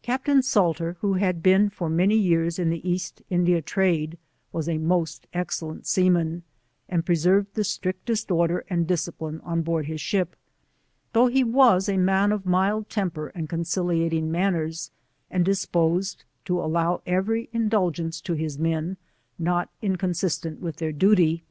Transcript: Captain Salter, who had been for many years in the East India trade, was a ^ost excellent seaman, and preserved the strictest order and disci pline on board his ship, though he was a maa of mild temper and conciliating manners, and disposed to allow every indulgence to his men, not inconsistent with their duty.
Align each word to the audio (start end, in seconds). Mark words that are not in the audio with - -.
Captain 0.00 0.40
Salter, 0.42 0.96
who 1.02 1.12
had 1.12 1.42
been 1.42 1.68
for 1.68 1.90
many 1.90 2.16
years 2.16 2.58
in 2.58 2.70
the 2.70 2.88
East 2.90 3.20
India 3.28 3.60
trade, 3.60 4.16
was 4.50 4.66
a 4.66 4.78
^ost 4.78 5.24
excellent 5.34 5.86
seaman, 5.86 6.42
and 6.88 7.04
preserved 7.04 7.52
the 7.52 7.62
strictest 7.62 8.30
order 8.30 8.64
and 8.70 8.88
disci 8.88 9.10
pline 9.18 9.40
on 9.44 9.60
board 9.60 9.84
his 9.84 10.00
ship, 10.00 10.36
though 11.12 11.26
he 11.26 11.44
was 11.44 11.86
a 11.86 11.98
maa 11.98 12.28
of 12.30 12.46
mild 12.46 12.88
temper 12.88 13.26
and 13.34 13.50
conciliating 13.50 14.30
manners, 14.30 14.90
and 15.30 15.44
disposed 15.44 16.24
to 16.46 16.58
allow 16.58 17.02
every 17.04 17.50
indulgence 17.52 18.22
to 18.22 18.32
his 18.32 18.58
men, 18.58 18.96
not 19.38 19.68
inconsistent 19.82 20.62
with 20.62 20.76
their 20.76 20.92
duty. 20.92 21.44